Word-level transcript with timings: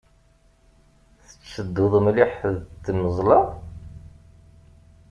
Tettedduḍ 1.27 1.93
mliḥ 2.05 2.31
d 2.71 2.73
tmeẓla. 2.83 3.39